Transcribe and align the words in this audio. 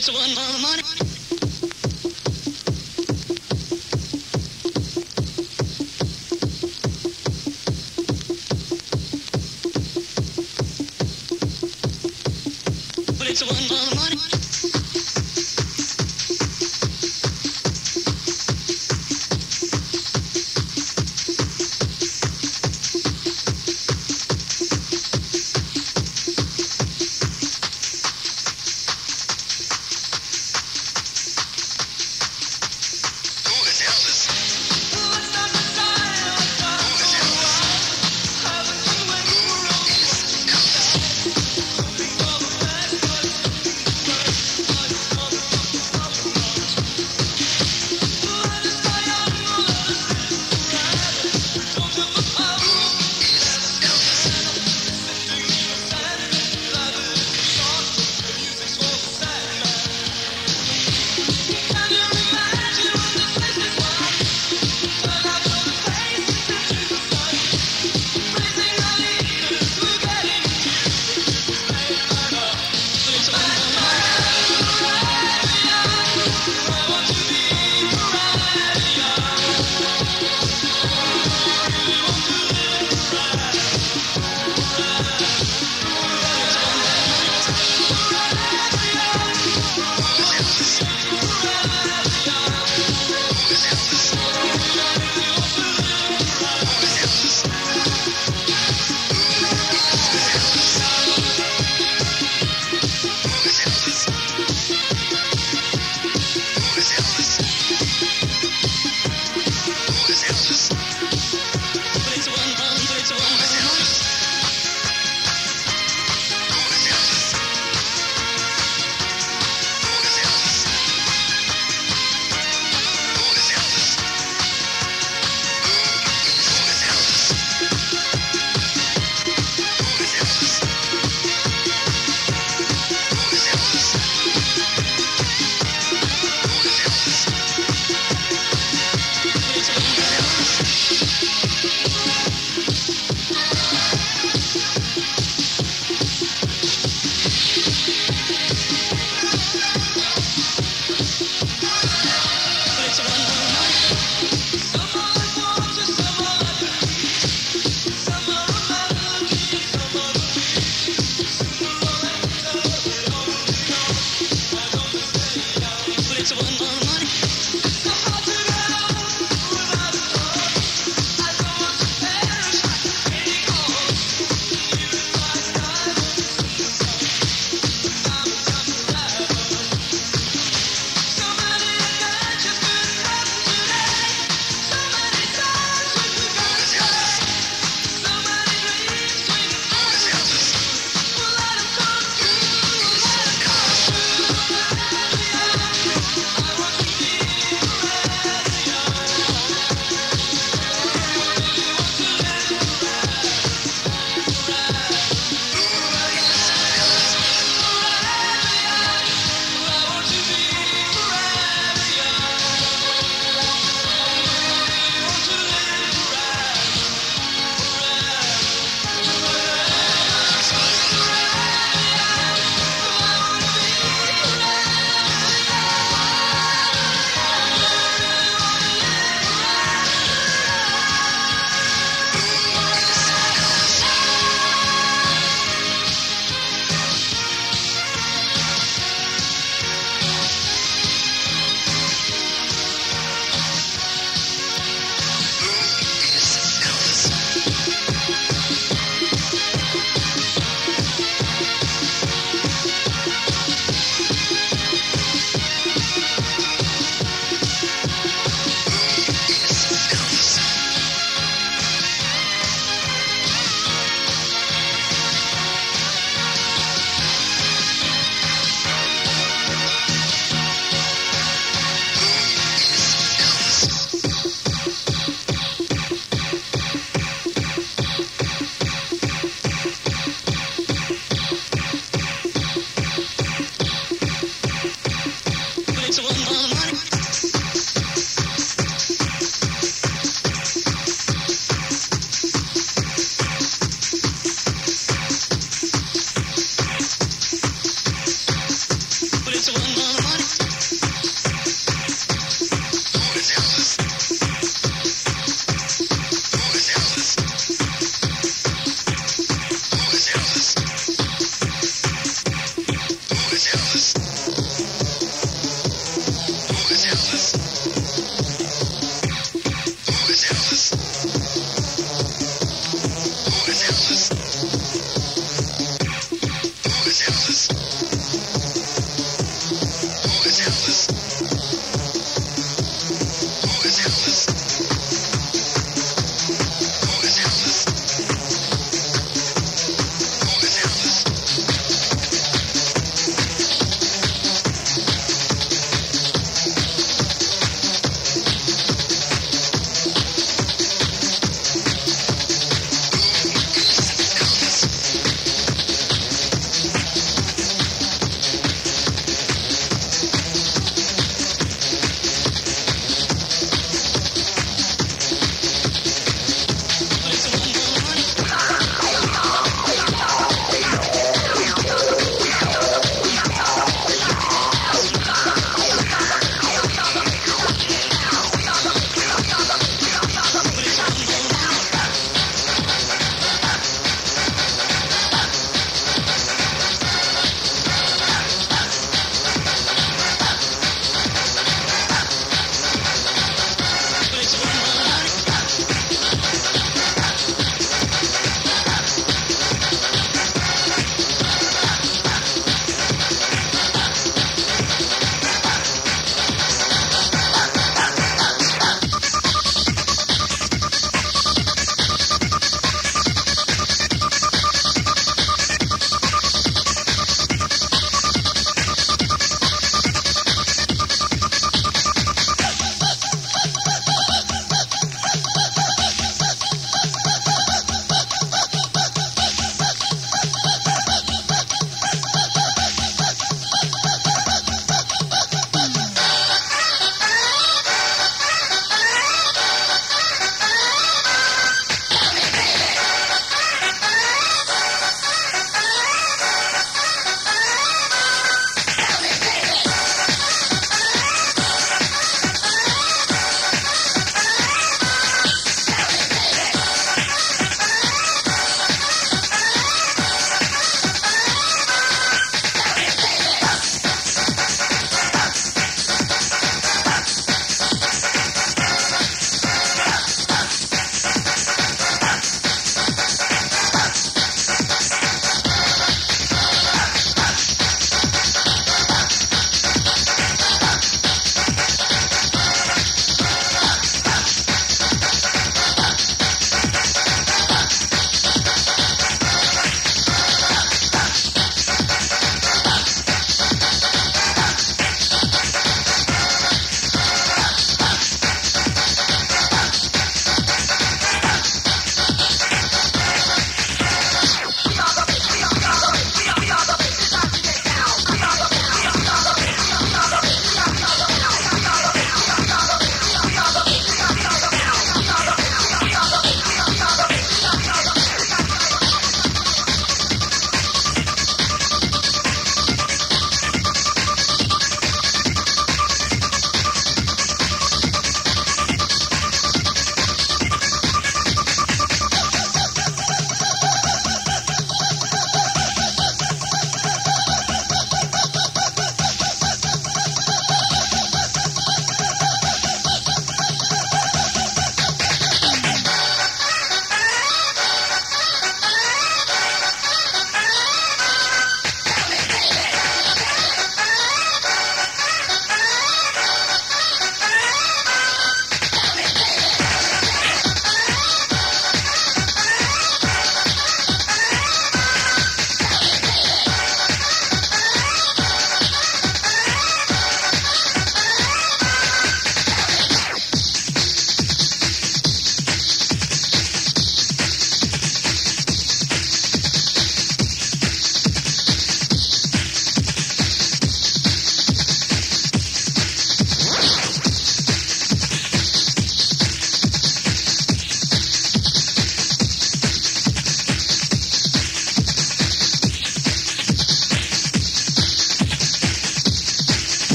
It's 0.00 0.10
one 0.10 0.30
for 0.30 0.50
the 0.50 0.58
money. 0.60 0.89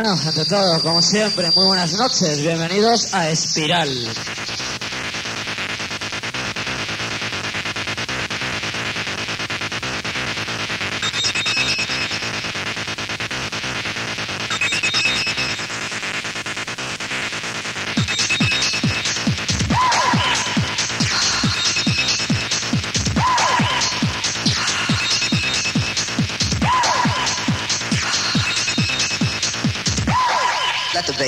bueno, 0.00 0.16
ante 0.24 0.44
todo, 0.44 0.80
como 0.80 1.02
siempre, 1.02 1.50
muy 1.56 1.66
buenas 1.66 1.92
noches. 1.94 2.40
Bienvenidos 2.40 3.12
a 3.12 3.30
Espiral. 3.30 4.14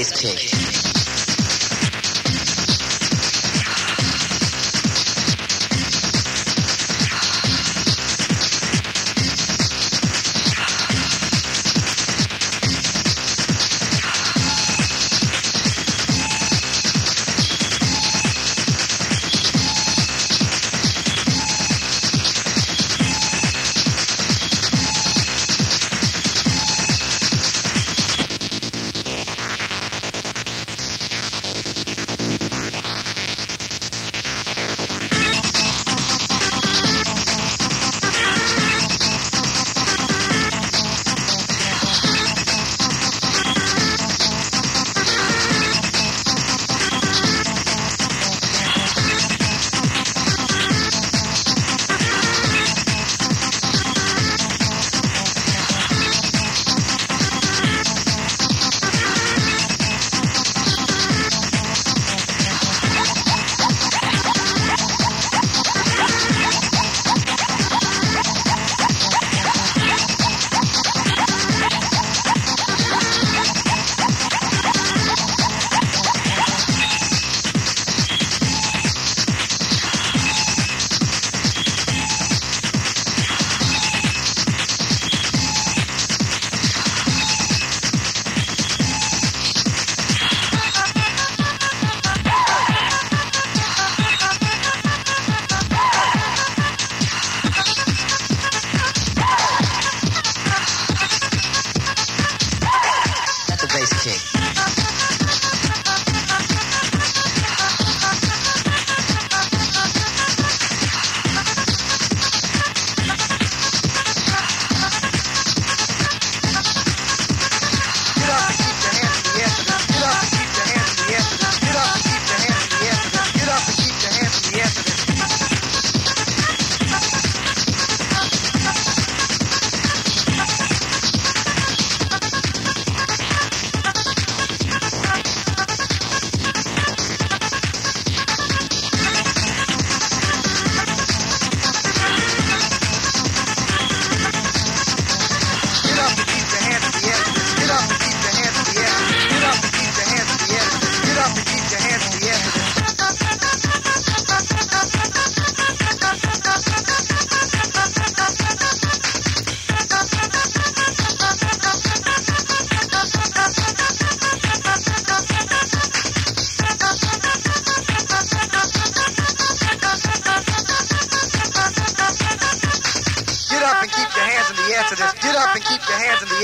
place 0.00 0.12
kick. 0.12 0.49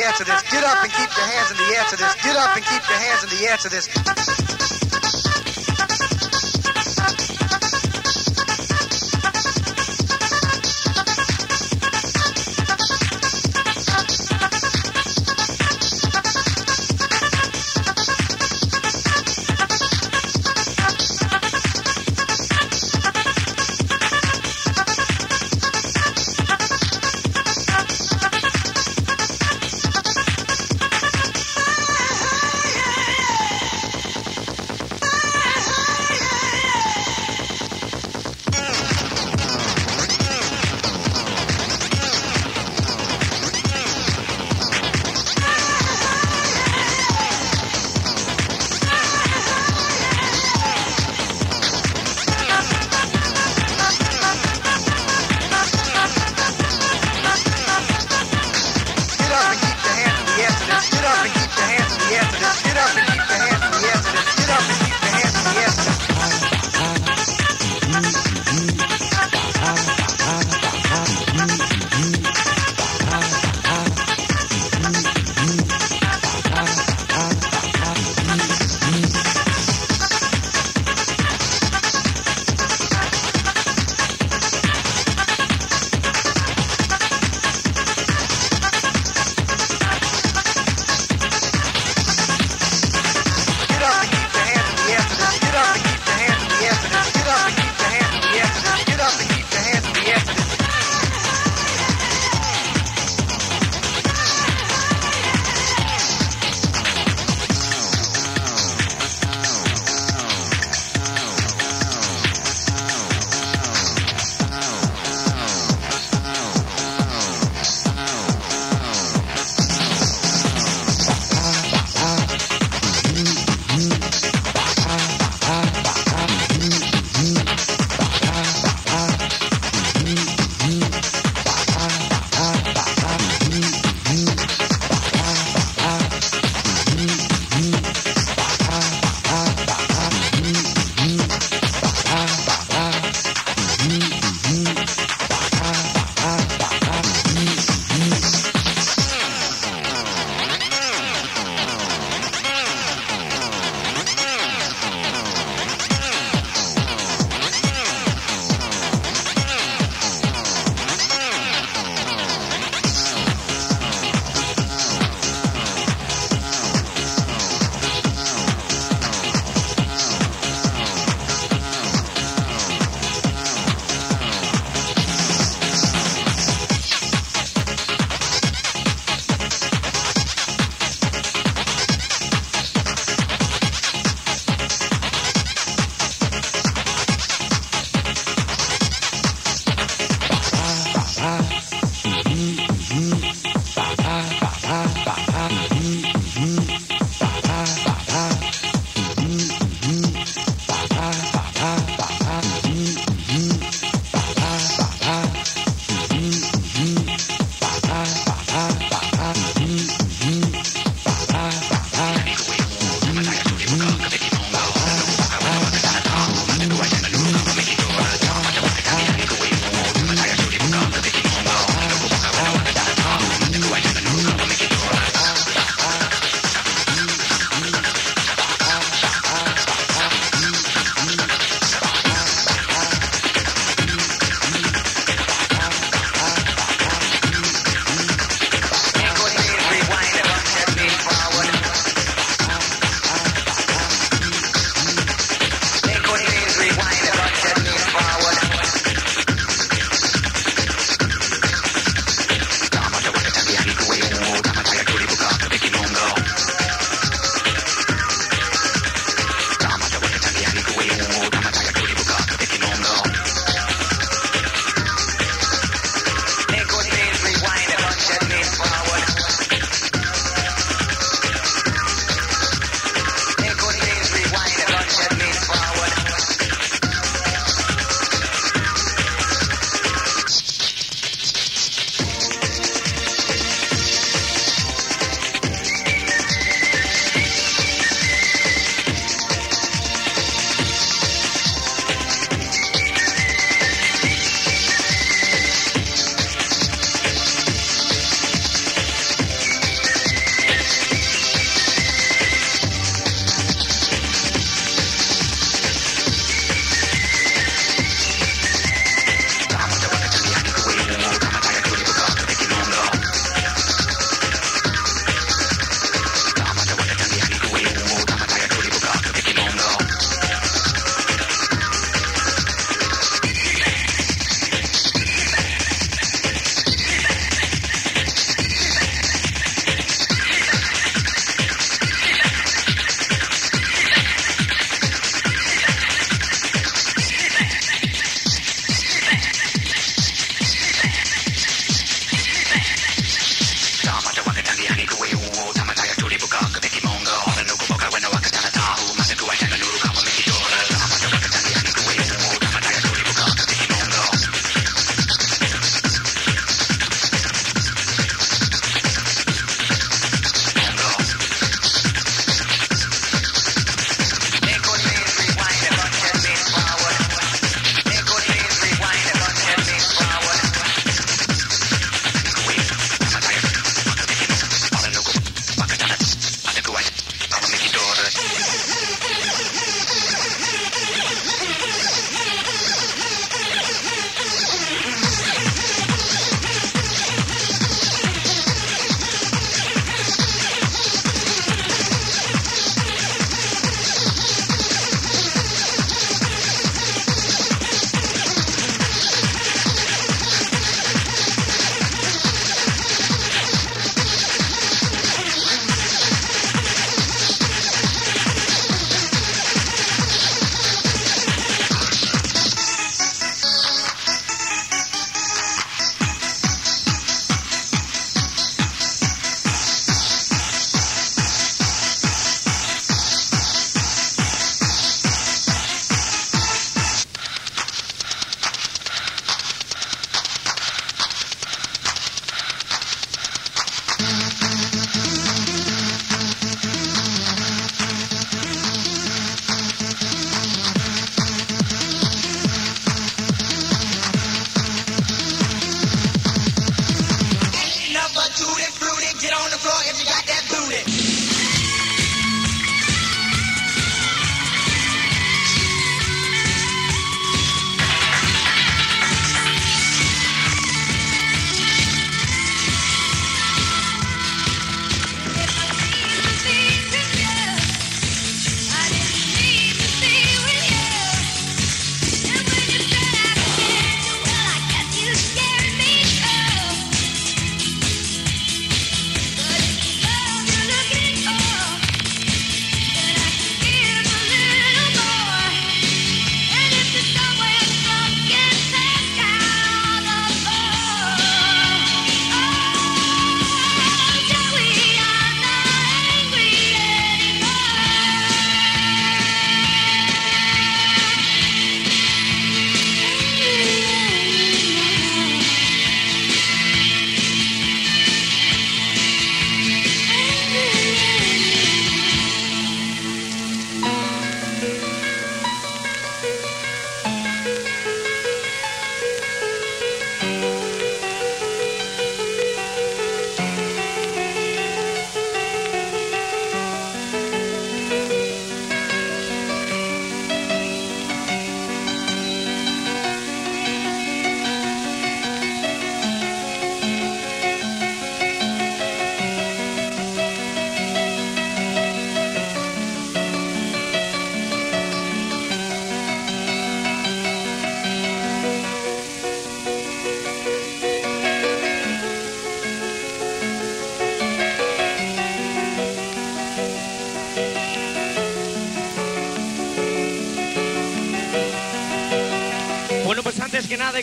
air 0.06 0.12
to 0.12 0.24
this. 0.24 0.42
Get 0.50 0.62
up 0.62 0.82
and 0.82 0.92
keep 0.92 1.10
your 1.16 1.26
hands 1.26 1.50
in 1.50 1.56
the 1.56 1.68
air 1.74 1.84
to 1.90 1.96
this. 1.96 2.14
Get 2.22 2.36
up 2.36 2.56
and 2.56 2.64
keep 2.64 2.88
your 2.88 2.98
hands 2.98 3.24
in 3.24 3.30
the 3.30 3.46
air 3.46 3.56
to 3.56 3.68
this. 3.68 4.35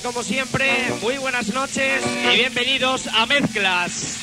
Como 0.02 0.24
siempre, 0.24 0.92
muy 1.02 1.18
buenas 1.18 1.54
noches 1.54 2.02
y 2.06 2.36
bienvenidos 2.36 3.08
a 3.08 3.26
Mezclas. 3.28 4.23